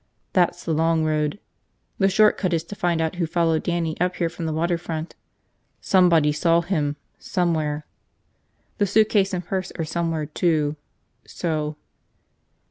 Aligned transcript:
That's 0.33 0.63
the 0.65 0.73
long 0.73 1.05
road. 1.05 1.37
The 1.99 2.09
short 2.09 2.35
cut 2.35 2.53
is 2.53 2.63
to 2.63 2.75
find 2.75 2.99
out 3.01 3.17
who 3.17 3.27
followed 3.27 3.61
Dannie 3.61 4.01
up 4.01 4.15
here 4.15 4.29
from 4.29 4.47
the 4.47 4.51
water 4.51 4.79
front. 4.79 5.13
Somebody 5.79 6.31
saw 6.31 6.61
him, 6.61 6.95
somewhere. 7.19 7.85
The 8.79 8.87
suitcase 8.87 9.31
and 9.31 9.45
purse 9.45 9.71
are 9.77 9.85
somewhere, 9.85 10.25
too. 10.25 10.75
So 11.27 11.75